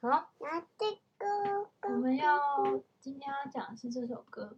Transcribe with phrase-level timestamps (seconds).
[0.00, 1.68] 好，拿这个。
[1.82, 4.56] 我们要今天要讲的是这首歌。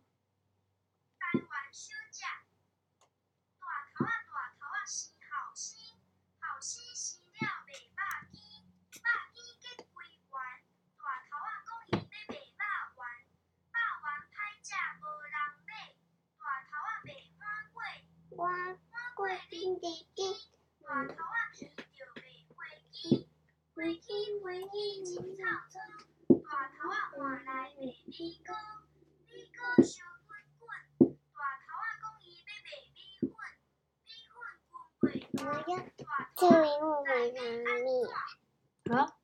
[38.90, 39.16] 好，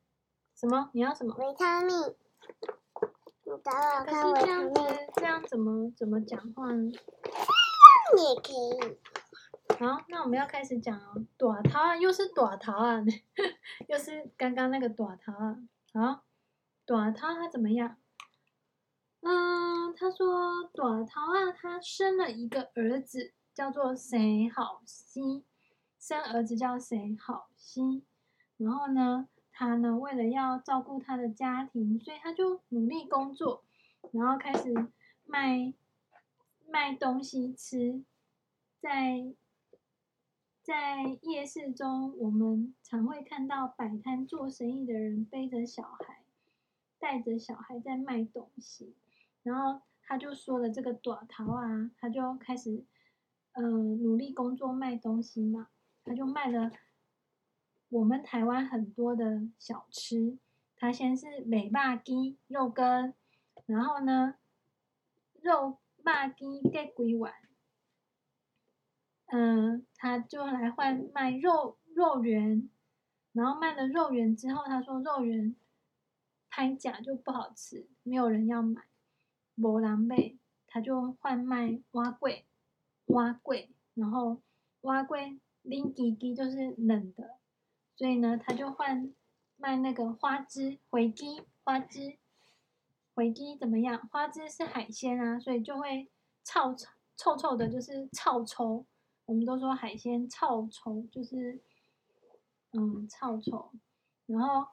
[0.55, 0.89] 什么？
[0.93, 1.35] 你要什么？
[1.35, 1.89] 维他命。
[3.43, 4.73] 你找我看维他命。
[5.15, 6.91] 这样怎么怎么讲话呢？
[8.15, 8.97] 你也可以。
[9.79, 11.25] 好，那我们要开始讲哦。
[11.37, 13.03] 大头啊，又是大头啊，
[13.89, 15.57] 又是刚刚那个大头啊。
[15.93, 16.23] 好，
[16.85, 17.97] 大头他怎么样？
[19.27, 25.43] 嗯，他说朵桃啊，他生了一个儿子，叫做谁好西，
[25.99, 28.03] 生儿子叫谁好西。
[28.57, 33.63] 然后呢，他呢为了要照顾他的家庭，所以他就努力工作，
[34.11, 34.71] 然后开始
[35.25, 35.73] 卖
[36.67, 38.03] 卖东西吃，
[38.79, 39.33] 在。
[40.61, 46.23] 在夜市中，我们常会看到摆摊做生意的人背着小孩，
[46.97, 48.95] 带着小孩在卖东西。
[49.45, 52.83] 然后他就说了这个短桃啊，他就开始，
[53.53, 55.67] 嗯、呃，努力工作卖东西嘛。
[56.03, 56.71] 他就卖了
[57.89, 60.39] 我们台湾很多的小吃。
[60.75, 63.13] 他先是美霸鸡肉羹，
[63.67, 64.35] 然后呢，
[65.41, 67.33] 肉肉鸡给几碗。
[69.27, 72.69] 嗯，他就来换卖肉肉圆，
[73.33, 75.55] 然后卖了肉圆之后，他说肉圆
[76.49, 78.83] 拍假就不好吃，没有人要买，
[79.55, 80.35] 无人买，
[80.67, 82.43] 他就换卖碗粿，
[83.05, 84.41] 碗粿，然后
[84.81, 87.37] 碗粿冷叽叽就是冷的，
[87.95, 89.13] 所以呢，他就换
[89.57, 92.17] 卖那个花枝回鸡，花枝
[93.13, 94.07] 回鸡怎么样？
[94.11, 96.09] 花枝是海鲜啊，所以就会
[96.43, 98.85] 臭臭臭臭的，就是臭臭。
[99.25, 101.59] 我们都说海鲜臭臭，就是
[102.73, 103.71] 嗯臭臭。
[104.27, 104.67] 然后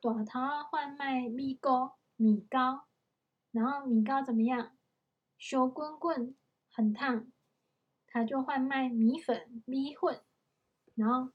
[0.00, 2.84] 大头换卖米糕，米糕，
[3.56, 4.76] 然后米糕怎么样？
[5.38, 6.36] 烧滚滚，
[6.70, 7.26] 很烫，
[8.06, 10.22] 他就换卖米粉，米粉，
[10.94, 11.32] 然后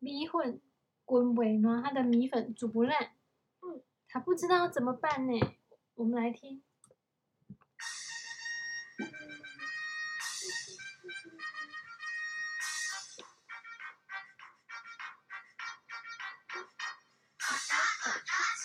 [0.00, 0.60] 米粉
[1.04, 3.14] 滚不烂，他的米粉煮不烂，
[3.60, 5.38] 嗯，他不知道怎么办呢？
[5.94, 6.64] 我们来听。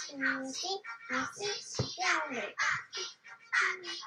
[0.09, 0.65] 你是
[1.11, 2.86] 你是需要尾巴，把你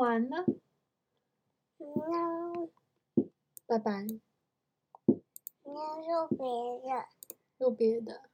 [0.00, 0.46] 完了。
[1.76, 2.70] No，
[3.66, 4.02] 拜拜。
[4.02, 4.20] 你
[6.08, 7.06] 要录别的。
[7.58, 8.30] 录别的。